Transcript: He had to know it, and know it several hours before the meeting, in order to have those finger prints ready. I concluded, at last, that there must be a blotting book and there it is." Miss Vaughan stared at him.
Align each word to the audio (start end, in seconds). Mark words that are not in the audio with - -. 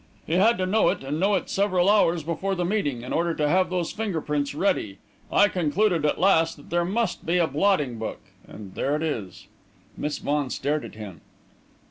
He 0.25 0.33
had 0.33 0.57
to 0.57 0.65
know 0.65 0.89
it, 0.89 1.03
and 1.03 1.19
know 1.19 1.35
it 1.35 1.47
several 1.47 1.87
hours 1.87 2.23
before 2.23 2.55
the 2.55 2.65
meeting, 2.65 3.03
in 3.03 3.13
order 3.13 3.35
to 3.35 3.47
have 3.47 3.69
those 3.69 3.91
finger 3.91 4.19
prints 4.19 4.55
ready. 4.55 4.97
I 5.31 5.47
concluded, 5.47 6.07
at 6.07 6.19
last, 6.19 6.57
that 6.57 6.69
there 6.71 6.83
must 6.83 7.23
be 7.23 7.37
a 7.37 7.45
blotting 7.45 7.99
book 7.99 8.19
and 8.47 8.73
there 8.73 8.95
it 8.95 9.03
is." 9.03 9.45
Miss 9.95 10.17
Vaughan 10.17 10.49
stared 10.49 10.83
at 10.85 10.95
him. 10.95 11.21